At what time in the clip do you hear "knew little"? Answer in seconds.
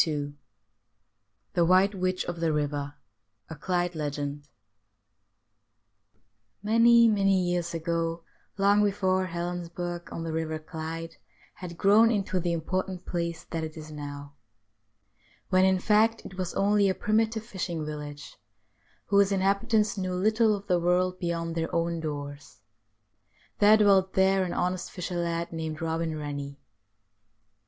19.99-20.55